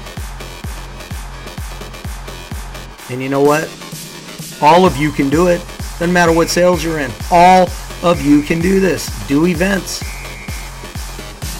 And 3.09 3.21
you 3.21 3.29
know 3.29 3.41
what? 3.41 3.69
All 4.61 4.85
of 4.85 4.97
you 4.97 5.11
can 5.11 5.29
do 5.29 5.47
it. 5.47 5.59
Doesn't 5.99 6.13
matter 6.13 6.31
what 6.31 6.49
sales 6.49 6.83
you're 6.83 6.99
in. 6.99 7.11
All 7.31 7.69
of 8.03 8.21
you 8.21 8.41
can 8.41 8.59
do 8.59 8.79
this. 8.79 9.09
Do 9.27 9.45
events. 9.45 10.01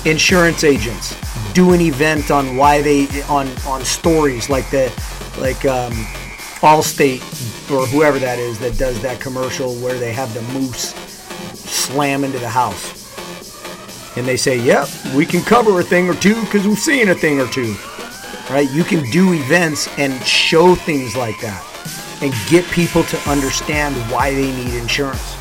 Insurance 0.05 0.63
agents 0.63 1.15
do 1.53 1.74
an 1.74 1.81
event 1.81 2.31
on 2.31 2.55
why 2.55 2.81
they 2.81 3.08
on 3.24 3.48
on 3.65 3.84
stories 3.84 4.50
like 4.50 4.70
the 4.70 4.91
like 5.39 5.65
um, 5.65 5.91
Allstate 6.62 7.22
or 7.72 7.86
whoever 7.88 8.20
that 8.20 8.39
is 8.39 8.60
that 8.60 8.77
does 8.77 9.01
that 9.01 9.20
commercial 9.20 9.75
where 9.75 9.98
they 9.98 10.13
have 10.13 10.34
the 10.34 10.41
moose 10.53 10.93
slam 11.55 12.24
into 12.24 12.39
the 12.39 12.50
house. 12.50 13.00
And 14.15 14.27
they 14.27 14.38
say, 14.38 14.58
"Yep, 14.58 14.89
we 15.15 15.25
can 15.25 15.41
cover 15.41 15.80
a 15.80 15.84
thing 15.84 16.10
or 16.10 16.15
two 16.15 16.39
because 16.41 16.68
we've 16.68 16.77
seen 16.77 17.10
a 17.10 17.15
thing 17.15 17.39
or 17.39 17.48
two. 17.48 17.75
Right? 18.50 18.70
You 18.70 18.84
can 18.84 19.10
do 19.12 19.34
events 19.34 19.88
and 19.98 20.13
show 20.25 20.75
things 20.75 21.15
like 21.15 21.39
that 21.41 21.63
and 22.22 22.34
get 22.50 22.65
people 22.65 23.03
to 23.03 23.30
understand 23.30 23.96
why 24.12 24.32
they 24.34 24.51
need 24.51 24.74
insurance. 24.74 25.36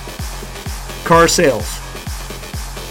Car 1.05 1.29
sales. 1.29 1.79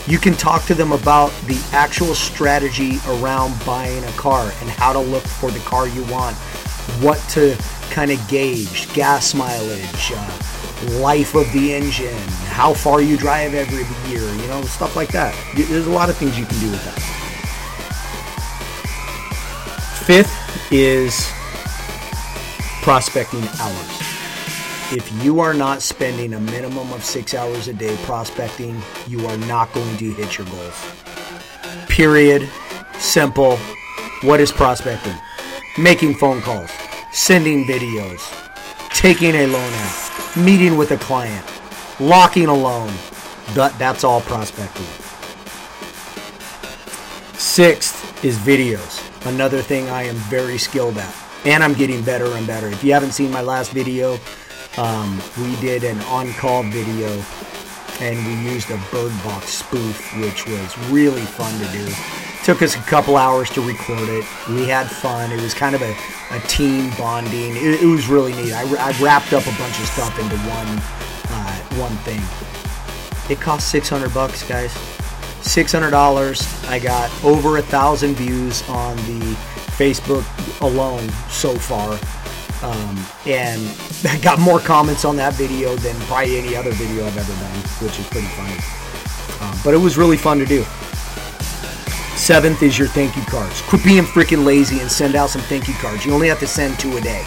You 0.08 0.18
can 0.18 0.34
talk 0.34 0.66
to 0.66 0.74
them 0.74 0.92
about 0.92 1.32
the 1.46 1.62
actual 1.72 2.16
strategy 2.16 3.00
around 3.08 3.54
buying 3.66 4.04
a 4.04 4.12
car 4.14 4.52
and 4.62 4.70
how 4.70 4.92
to 4.92 5.00
look 5.00 5.24
for 5.24 5.52
the 5.52 5.60
car 5.60 5.88
you 5.88 6.04
want, 6.06 6.36
what 7.02 7.20
to 7.30 7.56
kind 7.92 8.12
of 8.12 8.28
gauge, 8.28 8.92
gas 8.94 9.34
mileage, 9.34 10.12
uh, 10.16 10.49
life 11.00 11.36
of 11.36 11.52
the 11.54 11.74
engine, 11.74 12.18
how 12.48 12.74
far 12.74 13.02
you 13.02 13.18
drive 13.18 13.54
every 13.54 13.84
year, 14.12 14.22
you 14.22 14.48
know, 14.48 14.62
stuff 14.64 14.96
like 14.96 15.10
that. 15.10 15.36
There's 15.56 15.88
a 15.88 15.92
lot 15.92 16.10
of 16.10 16.18
things 16.18 16.38
you 16.38 16.46
can 16.46 16.60
do 16.60 16.72
with 16.72 16.84
that. 16.86 17.00
Fifth 20.06 20.72
is 20.72 21.32
prospecting 22.82 23.44
hours. 23.60 24.02
If 24.92 25.24
you 25.24 25.40
are 25.40 25.54
not 25.54 25.84
spending 25.84 26.34
a 26.34 26.40
minimum 26.40 26.92
of 26.94 27.04
six 27.04 27.36
hours 27.36 27.68
a 27.68 27.74
day 27.74 27.96
prospecting, 28.04 28.82
you 29.08 29.26
are 29.28 29.38
not 29.38 29.72
going 29.74 29.98
to 29.98 30.12
hit 30.14 30.38
your 30.38 30.48
goals. 30.48 30.92
Period. 31.88 32.50
Simple. 32.98 33.58
What 34.24 34.40
is 34.40 34.52
prospecting? 34.52 35.16
Making 35.78 36.16
phone 36.16 36.42
calls, 36.42 36.72
sending 37.12 37.66
videos, 37.66 38.20
taking 38.90 39.36
a 39.36 39.46
loan 39.46 39.74
out, 39.74 40.09
meeting 40.38 40.78
with 40.78 40.92
a 40.92 40.98
client, 40.98 41.46
locking 42.00 42.48
a 42.48 42.54
loan. 42.54 42.92
That, 43.54 43.76
that's 43.78 44.04
all 44.04 44.22
prospecting. 44.22 44.86
Sixth 47.38 48.24
is 48.24 48.38
videos. 48.38 49.06
Another 49.28 49.62
thing 49.62 49.90
I 49.90 50.04
am 50.04 50.16
very 50.16 50.58
skilled 50.58 50.98
at. 50.98 51.16
And 51.46 51.64
I'm 51.64 51.74
getting 51.74 52.04
better 52.04 52.26
and 52.26 52.46
better. 52.46 52.68
If 52.68 52.84
you 52.84 52.94
haven't 52.94 53.12
seen 53.12 53.32
my 53.32 53.42
last 53.42 53.72
video, 53.72 54.18
um, 54.78 55.22
we 55.42 55.56
did 55.58 55.84
an 55.84 56.00
on-call 56.02 56.64
video 56.64 57.10
and 58.02 58.26
we 58.26 58.52
used 58.52 58.70
a 58.72 58.80
bird 58.92 59.12
box 59.24 59.50
spoof 59.50 60.18
which 60.20 60.48
was 60.48 60.78
really 60.90 61.22
fun 61.22 61.52
to 61.60 61.72
do 61.72 62.29
took 62.44 62.62
us 62.62 62.76
a 62.76 62.80
couple 62.80 63.18
hours 63.18 63.50
to 63.52 63.62
record 63.62 64.08
it. 64.10 64.26
We 64.50 64.68
had 64.68 64.90
fun. 64.90 65.32
It 65.32 65.42
was 65.42 65.54
kind 65.54 65.76
of 65.76 65.82
a, 65.82 65.96
a 66.32 66.40
team 66.48 66.92
bonding. 66.98 67.56
It, 67.56 67.82
it 67.82 67.86
was 67.86 68.08
really 68.08 68.34
neat. 68.34 68.54
I, 68.54 68.64
I, 68.64 68.92
wrapped 69.02 69.34
up 69.34 69.44
a 69.44 69.58
bunch 69.58 69.80
of 69.80 69.86
stuff 69.88 70.18
into 70.20 70.38
one 70.38 70.68
uh, 71.32 71.60
one 71.78 71.96
thing. 72.04 72.22
It 73.32 73.42
cost 73.42 73.70
600 73.70 74.14
bucks 74.14 74.48
guys. 74.48 74.74
$600 75.42 76.70
i 76.70 76.80
got 76.80 77.24
over 77.24 77.58
a 77.58 77.62
thousand 77.62 78.16
views 78.16 78.68
on 78.70 78.98
the 78.98 79.36
facebook 79.78 80.26
alone 80.62 81.08
so 81.30 81.56
far. 81.56 81.94
Um, 82.62 83.06
and 83.26 83.62
I 84.10 84.20
got 84.20 84.40
more 84.40 84.60
comments 84.60 85.06
on 85.06 85.16
that 85.16 85.34
video 85.34 85.76
than 85.78 85.96
probably 86.02 86.38
any 86.38 86.56
other 86.56 86.72
video 86.72 87.06
I've 87.06 87.18
ever 87.18 87.34
done, 87.34 87.60
which 87.82 88.00
is 88.00 88.08
pretty 88.08 88.28
funny. 88.28 88.58
Um, 89.42 89.58
but 89.64 89.74
it 89.74 89.78
was 89.78 89.98
really 89.98 90.18
fun 90.18 90.40
to 90.40 90.46
do. 90.46 90.66
Seventh 92.30 92.62
is 92.62 92.78
your 92.78 92.88
thank 92.88 93.16
you 93.16 93.24
cards. 93.24 93.64
Quit 93.64 93.84
being 93.84 94.04
freaking 94.04 94.46
lazy 94.46 94.82
and 94.82 94.92
send 94.92 95.16
out 95.16 95.32
some 95.32 95.42
thank 95.42 95.68
you 95.68 95.74
cards. 95.74 96.06
You 96.06 96.14
only 96.14 96.28
have 96.28 96.38
to 96.42 96.46
send 96.46 96.78
two 96.78 96.96
a 96.96 97.02
day. 97.02 97.24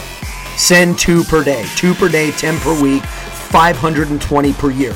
Send 0.56 0.96
two 0.96 1.24
per 1.24 1.42
day. 1.42 1.66
Two 1.74 1.92
per 1.92 2.08
day, 2.08 2.30
10 2.30 2.56
per 2.60 2.80
week, 2.80 3.02
520 3.02 4.52
per 4.52 4.70
year. 4.70 4.92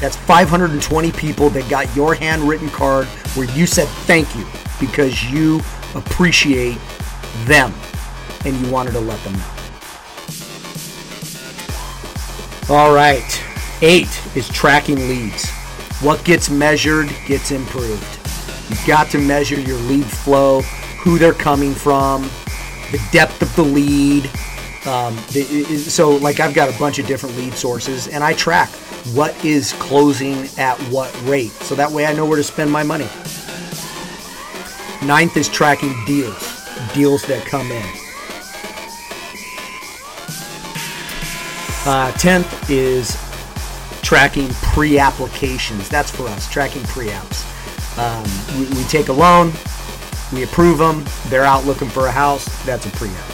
That's 0.00 0.16
520 0.16 1.12
people 1.12 1.48
that 1.50 1.70
got 1.70 1.94
your 1.94 2.16
handwritten 2.16 2.68
card 2.70 3.06
where 3.36 3.48
you 3.52 3.66
said 3.66 3.86
thank 3.86 4.34
you 4.34 4.44
because 4.80 5.22
you 5.30 5.60
appreciate 5.94 6.80
them 7.44 7.72
and 8.44 8.56
you 8.56 8.68
wanted 8.68 8.94
to 8.94 9.00
let 9.00 9.22
them 9.22 9.34
know. 9.34 9.50
All 12.68 12.92
right. 12.92 13.44
Eight 13.80 14.20
is 14.34 14.48
tracking 14.48 15.08
leads. 15.08 15.48
What 16.00 16.24
gets 16.24 16.50
measured 16.50 17.14
gets 17.28 17.52
improved. 17.52 18.13
You've 18.68 18.86
got 18.86 19.10
to 19.10 19.18
measure 19.18 19.60
your 19.60 19.78
lead 19.78 20.06
flow, 20.06 20.62
who 21.02 21.18
they're 21.18 21.34
coming 21.34 21.74
from, 21.74 22.22
the 22.92 23.00
depth 23.12 23.42
of 23.42 23.54
the 23.56 23.62
lead. 23.62 24.30
Um, 24.86 25.16
so, 25.18 26.10
like, 26.16 26.40
I've 26.40 26.54
got 26.54 26.74
a 26.74 26.78
bunch 26.78 26.98
of 26.98 27.06
different 27.06 27.36
lead 27.36 27.54
sources, 27.54 28.08
and 28.08 28.22
I 28.22 28.34
track 28.34 28.70
what 29.12 29.44
is 29.44 29.74
closing 29.74 30.48
at 30.58 30.78
what 30.90 31.14
rate. 31.24 31.52
So 31.52 31.74
that 31.74 31.90
way 31.90 32.06
I 32.06 32.14
know 32.14 32.24
where 32.24 32.38
to 32.38 32.44
spend 32.44 32.70
my 32.70 32.82
money. 32.82 33.08
Ninth 35.04 35.36
is 35.36 35.48
tracking 35.48 35.94
deals, 36.06 36.64
deals 36.94 37.22
that 37.26 37.44
come 37.44 37.70
in. 37.70 37.86
Uh, 41.86 42.10
tenth 42.12 42.70
is 42.70 43.18
tracking 44.00 44.48
pre-applications. 44.72 45.90
That's 45.90 46.10
for 46.10 46.26
us, 46.28 46.50
tracking 46.50 46.82
pre-apps. 46.84 47.43
Um, 47.96 48.24
we, 48.58 48.66
we, 48.76 48.82
take 48.84 49.08
a 49.08 49.12
loan, 49.12 49.52
we 50.32 50.42
approve 50.42 50.78
them, 50.78 51.04
they're 51.28 51.44
out 51.44 51.64
looking 51.64 51.88
for 51.88 52.06
a 52.06 52.10
house. 52.10 52.44
That's 52.64 52.86
a 52.86 52.90
pre-app. 52.90 53.30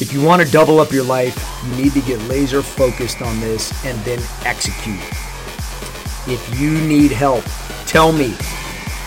If 0.00 0.12
you 0.12 0.22
want 0.22 0.42
to 0.42 0.50
double 0.50 0.80
up 0.80 0.92
your 0.92 1.04
life, 1.04 1.36
you 1.64 1.76
need 1.76 1.92
to 1.92 2.00
get 2.00 2.20
laser 2.22 2.62
focused 2.62 3.22
on 3.22 3.40
this 3.40 3.72
and 3.84 3.98
then 4.04 4.20
execute. 4.44 5.00
If 6.26 6.60
you 6.60 6.70
need 6.70 7.10
help, 7.10 7.44
tell 7.86 8.12
me. 8.12 8.34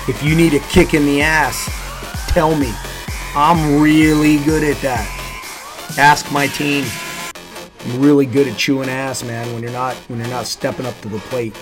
If 0.08 0.22
you 0.22 0.36
need 0.36 0.54
a 0.54 0.60
kick 0.60 0.94
in 0.94 1.06
the 1.06 1.22
ass, 1.22 1.70
tell 2.28 2.56
me. 2.56 2.74
I'm 3.36 3.82
really 3.82 4.38
good 4.44 4.64
at 4.64 4.82
that. 4.82 5.96
Ask 5.98 6.32
my 6.32 6.48
team. 6.48 6.86
I'm 7.86 8.02
really 8.02 8.26
good 8.26 8.48
at 8.48 8.58
chewing 8.58 8.90
ass, 8.90 9.24
man, 9.24 9.52
when 9.54 9.64
you're 9.64 9.72
not 9.72 9.96
when 10.08 10.20
you're 10.20 10.28
not 10.28 10.46
stepping 10.46 10.86
up 10.86 11.00
to 11.02 11.10
the 11.10 11.20
plate. 11.20 11.56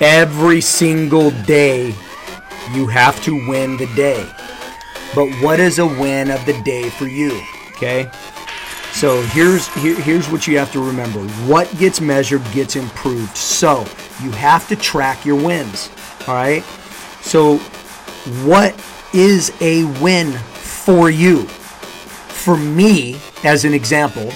Every 0.00 0.60
single 0.60 1.30
day 1.30 1.94
you 2.74 2.86
have 2.86 3.22
to 3.24 3.48
win 3.48 3.78
the 3.78 3.86
day. 3.94 4.28
But 5.14 5.30
what 5.42 5.58
is 5.58 5.78
a 5.78 5.86
win 5.86 6.30
of 6.30 6.44
the 6.44 6.60
day 6.62 6.90
for 6.90 7.06
you? 7.06 7.40
Okay? 7.70 8.10
So 8.92 9.22
here's 9.22 9.68
here, 9.74 9.98
here's 10.00 10.28
what 10.28 10.46
you 10.46 10.58
have 10.58 10.70
to 10.72 10.86
remember. 10.86 11.20
What 11.46 11.74
gets 11.78 12.00
measured 12.00 12.42
gets 12.52 12.76
improved. 12.76 13.36
So 13.36 13.86
you 14.22 14.30
have 14.32 14.68
to 14.68 14.76
track 14.76 15.24
your 15.24 15.36
wins. 15.36 15.90
All 16.26 16.34
right? 16.34 16.62
So 17.22 17.56
what 18.44 18.74
is 19.14 19.50
a 19.62 19.84
win 20.02 20.32
for 20.32 21.08
you? 21.08 21.44
For 21.44 22.56
me, 22.58 23.18
as 23.44 23.64
an 23.64 23.72
example, 23.72 24.30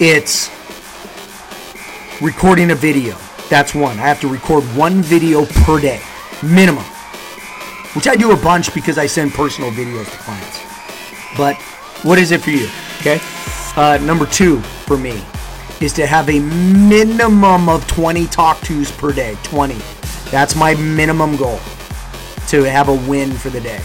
it's 0.00 0.50
recording 2.20 2.72
a 2.72 2.74
video. 2.74 3.16
That's 3.52 3.74
one. 3.74 3.98
I 3.98 4.08
have 4.08 4.18
to 4.22 4.28
record 4.28 4.64
one 4.74 5.02
video 5.02 5.44
per 5.44 5.78
day, 5.78 6.00
minimum. 6.42 6.84
Which 7.94 8.08
I 8.08 8.16
do 8.16 8.32
a 8.32 8.36
bunch 8.36 8.72
because 8.72 8.96
I 8.96 9.04
send 9.04 9.34
personal 9.34 9.70
videos 9.70 10.10
to 10.10 10.16
clients. 10.16 10.58
But 11.36 11.56
what 12.02 12.18
is 12.18 12.30
it 12.30 12.40
for 12.40 12.48
you? 12.48 12.66
Okay. 13.00 13.20
Uh, 13.76 13.98
number 14.06 14.24
two 14.24 14.60
for 14.86 14.96
me 14.96 15.22
is 15.82 15.92
to 15.92 16.06
have 16.06 16.30
a 16.30 16.40
minimum 16.40 17.68
of 17.68 17.86
20 17.88 18.26
talk 18.28 18.58
tos 18.62 18.90
per 18.90 19.12
day. 19.12 19.36
20. 19.42 19.76
That's 20.30 20.56
my 20.56 20.74
minimum 20.76 21.36
goal 21.36 21.60
to 22.48 22.62
have 22.62 22.88
a 22.88 22.94
win 23.06 23.32
for 23.32 23.50
the 23.50 23.60
day. 23.60 23.82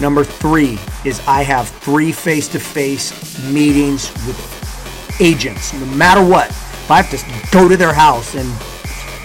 Number 0.00 0.24
three 0.24 0.80
is 1.04 1.22
I 1.28 1.44
have 1.44 1.68
three 1.68 2.10
face 2.10 2.48
to 2.48 2.58
face 2.58 3.40
meetings 3.52 4.12
with 4.26 5.20
agents, 5.20 5.72
no 5.74 5.86
matter 5.86 6.28
what. 6.28 6.50
If 6.84 6.90
I 6.90 7.00
have 7.00 7.10
to 7.18 7.50
go 7.50 7.66
to 7.66 7.78
their 7.78 7.94
house 7.94 8.34
and 8.34 8.46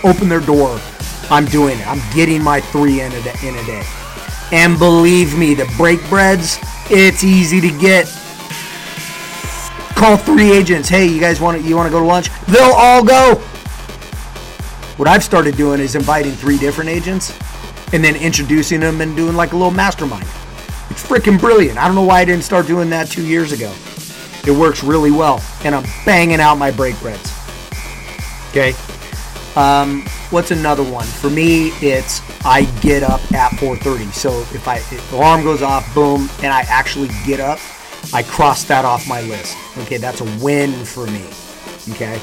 open 0.06 0.30
their 0.30 0.40
door, 0.40 0.80
I'm 1.30 1.44
doing 1.44 1.78
it. 1.78 1.86
I'm 1.86 2.00
getting 2.16 2.42
my 2.42 2.62
three 2.62 3.02
in 3.02 3.12
a 3.12 3.22
day. 3.22 3.36
In 3.44 3.54
a 3.54 3.66
day. 3.66 3.84
And 4.54 4.80
believe 4.80 5.38
me, 5.38 5.56
the 5.56 5.70
break 5.76 6.00
breads, 6.08 6.58
it's 6.90 7.22
easy 7.22 7.60
to 7.60 7.78
get. 7.78 8.06
Call 9.94 10.16
three 10.16 10.54
agents. 10.54 10.88
Hey, 10.88 11.06
you 11.06 11.20
guys 11.20 11.42
want 11.42 11.62
to 11.62 11.68
you 11.68 11.76
want 11.76 11.88
to 11.88 11.92
go 11.92 12.00
to 12.00 12.06
lunch? 12.06 12.30
They'll 12.48 12.72
all 12.72 13.04
go. 13.04 13.36
What 14.96 15.10
I've 15.10 15.24
started 15.24 15.58
doing 15.58 15.82
is 15.82 15.96
inviting 15.96 16.32
three 16.32 16.58
different 16.58 16.90
agents 16.90 17.38
and 17.92 18.02
then 18.02 18.16
introducing 18.16 18.80
them 18.80 19.02
and 19.02 19.18
doing 19.18 19.36
like 19.36 19.52
a 19.52 19.58
little 19.58 19.70
mastermind. 19.70 20.24
It's 20.90 21.06
freaking 21.06 21.38
brilliant. 21.38 21.78
I 21.78 21.88
don't 21.88 21.96
know 21.96 22.04
why 22.04 22.22
I 22.22 22.26
didn't 22.26 22.46
start 22.46 22.68
doing 22.68 22.90
that 22.92 23.10
two 23.10 23.26
years 23.26 23.52
ago. 23.52 23.74
It 24.48 24.58
works 24.58 24.82
really 24.82 25.12
well, 25.12 25.44
and 25.66 25.76
I'm 25.76 25.84
banging 26.06 26.40
out 26.40 26.56
my 26.56 26.72
break 26.72 26.98
breads. 27.02 27.39
Okay. 28.50 28.74
Um, 29.56 30.04
what's 30.30 30.52
another 30.52 30.84
one? 30.84 31.06
For 31.06 31.30
me, 31.30 31.70
it's 31.82 32.22
I 32.46 32.64
get 32.82 33.04
up 33.04 33.20
at 33.34 33.52
4:30. 33.54 34.12
So 34.12 34.40
if 34.54 34.68
I 34.68 34.78
if 34.78 35.10
the 35.12 35.18
alarm 35.18 35.44
goes 35.44 35.62
off, 35.62 35.94
boom, 35.94 36.30
and 36.42 36.54
I 36.54 36.62
actually 36.62 37.10
get 37.26 37.40
up, 37.40 37.60
I 38.14 38.24
cross 38.24 38.64
that 38.66 38.86
off 38.86 39.08
my 39.08 39.22
list. 39.22 39.58
Okay, 39.80 39.98
that's 39.98 40.22
a 40.22 40.44
win 40.44 40.72
for 40.86 41.06
me. 41.08 41.26
Okay. 41.92 42.20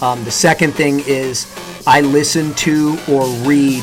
Um, 0.00 0.24
the 0.24 0.30
second 0.30 0.72
thing 0.72 1.00
is 1.06 1.46
I 1.86 2.00
listen 2.00 2.54
to 2.54 2.98
or 3.08 3.26
read 3.46 3.82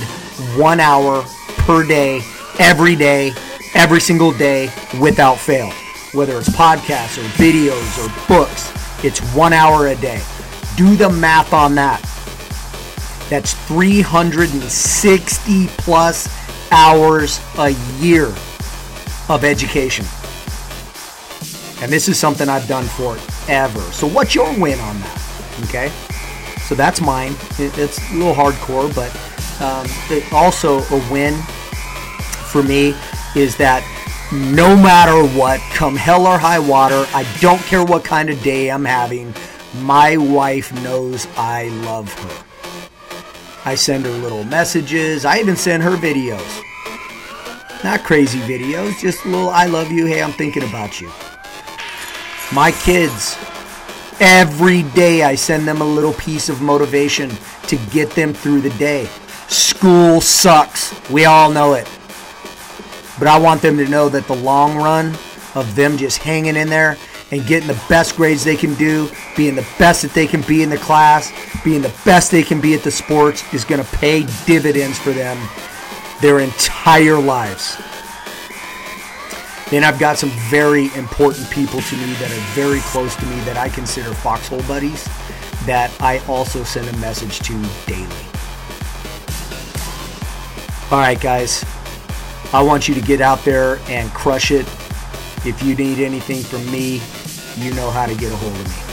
one 0.58 0.80
hour 0.80 1.24
per 1.60 1.86
day, 1.86 2.22
every 2.60 2.96
day, 2.96 3.34
every 3.76 4.02
single 4.02 4.32
day, 4.32 4.72
without 5.00 5.36
fail. 5.36 5.72
Whether 6.14 6.38
it's 6.38 6.50
podcasts 6.50 7.18
or 7.18 7.28
videos 7.38 7.98
or 8.04 8.28
books, 8.28 8.72
it's 9.04 9.20
one 9.34 9.54
hour 9.54 9.88
a 9.88 9.96
day. 9.96 10.22
Do 10.78 10.96
the 10.96 11.10
math 11.10 11.54
on 11.54 11.76
that. 11.76 12.02
That's 13.30 13.54
360 13.68 15.68
plus 15.80 16.30
hours 16.72 17.42
a 17.58 17.72
year 18.00 18.28
of 19.28 19.44
education. 19.44 20.06
And 21.82 21.92
this 21.92 22.08
is 22.08 22.18
something 22.18 22.48
I've 22.48 22.68
done 22.68 22.86
forever. 22.86 23.80
So, 23.92 24.08
what's 24.08 24.34
your 24.34 24.48
win 24.60 24.80
on 24.80 25.00
that? 25.00 25.22
Okay. 25.64 25.92
So, 26.62 26.76
that's 26.76 27.02
mine. 27.02 27.36
It's 27.60 28.00
a 28.12 28.14
little 28.14 28.34
hardcore, 28.34 28.94
but 28.96 29.12
um, 29.62 29.88
also 30.32 30.80
a 30.80 31.12
win 31.12 31.36
for 32.52 32.64
me 32.64 32.96
is 33.36 33.58
that 33.58 33.84
no 34.32 34.76
matter 34.76 35.26
what, 35.38 35.60
come 35.74 35.96
hell 35.96 36.28
or 36.28 36.38
high 36.38 36.60
water, 36.60 37.06
I 37.14 37.26
don't 37.40 37.62
care 37.62 37.84
what 37.84 38.04
kind 38.04 38.30
of 38.30 38.42
day 38.42 38.70
I'm 38.70 38.86
having, 38.86 39.34
my 39.84 40.18
wife 40.18 40.72
knows 40.84 41.28
I 41.36 41.70
love 41.86 42.12
her. 42.14 42.44
I 43.66 43.76
send 43.76 44.06
her 44.06 44.12
little 44.12 44.44
messages. 44.46 45.26
I 45.26 45.40
even 45.40 45.56
send 45.56 45.84
her 45.84 45.98
videos. 45.98 46.64
Not 47.84 48.04
crazy 48.04 48.40
videos, 48.40 49.00
just 49.00 49.26
a 49.26 49.28
little 49.28 49.50
I 49.50 49.66
love 49.66 49.92
you. 49.92 50.06
Hey, 50.06 50.22
I'm 50.22 50.32
thinking 50.32 50.64
about 50.64 51.00
you. 51.00 51.12
My 52.54 52.72
kids, 52.72 53.38
every 54.20 54.84
day 54.84 55.24
I 55.24 55.36
send 55.36 55.68
them 55.68 55.82
a 55.82 55.86
little 55.86 56.14
piece 56.14 56.50
of 56.50 56.62
motivation 56.62 57.30
to 57.68 57.76
get 57.92 58.12
them 58.12 58.34
through 58.34 58.62
the 58.62 58.70
day. 58.72 59.08
School 59.48 60.22
sucks. 60.22 60.94
We 61.10 61.26
all 61.26 61.52
know 61.52 61.74
it. 61.74 61.90
But 63.20 63.28
I 63.28 63.38
want 63.40 63.62
them 63.62 63.78
to 63.78 63.88
know 63.88 64.10
that 64.10 64.28
the 64.28 64.36
long 64.36 64.78
run 64.78 65.08
of 65.56 65.74
them 65.76 65.98
just 65.98 66.20
hanging 66.20 66.56
in 66.56 66.70
there 66.70 66.98
and 67.32 67.46
getting 67.46 67.68
the 67.68 67.82
best 67.90 68.16
grades 68.16 68.44
they 68.44 68.56
can 68.56 68.74
do, 68.76 69.10
being 69.36 69.56
the 69.56 69.68
best 69.78 70.02
that 70.02 70.14
they 70.14 70.28
can 70.28 70.42
be 70.42 70.64
in 70.64 70.70
the 70.70 70.78
class, 70.78 71.32
being 71.64 71.82
the 71.82 71.94
best 72.06 72.32
they 72.32 72.44
can 72.44 72.62
be 72.62 72.74
at 72.74 72.84
the 72.84 72.92
sports 72.92 73.44
is 73.54 73.66
going 73.66 73.84
to 73.84 73.92
pay 73.98 74.26
dividends 74.46 74.98
for 74.98 75.12
them 75.12 75.38
their 76.22 76.40
entire 76.40 77.20
lives. 77.20 77.78
Then 79.70 79.84
I've 79.84 80.00
got 80.00 80.18
some 80.18 80.30
very 80.50 80.94
important 80.96 81.50
people 81.52 81.82
to 81.82 81.98
me 81.98 82.14
that 82.14 82.32
are 82.32 82.54
very 82.54 82.80
close 82.80 83.16
to 83.18 83.26
me 83.26 83.40
that 83.42 83.58
I 83.58 83.68
consider 83.68 84.14
foxhole 84.14 84.64
buddies 84.64 85.04
that 85.66 85.92
I 86.02 86.20
also 86.28 86.64
send 86.64 86.88
a 86.88 86.98
message 87.00 87.40
to 87.40 87.54
daily. 87.86 88.08
All 90.90 91.00
right, 91.00 91.20
guys. 91.20 91.66
I 92.54 92.62
want 92.62 92.88
you 92.88 92.96
to 92.96 93.02
get 93.02 93.20
out 93.20 93.44
there 93.44 93.78
and 93.90 94.10
crush 94.14 94.52
it. 94.52 94.66
If 95.46 95.62
you 95.62 95.76
need 95.76 96.00
anything 96.00 96.42
from 96.42 96.66
me, 96.72 97.02
you 97.58 97.74
know 97.74 97.90
how 97.90 98.06
to 98.06 98.16
get 98.16 98.32
a 98.32 98.36
hold 98.36 98.54
of 98.54 98.68
me. 98.68 98.87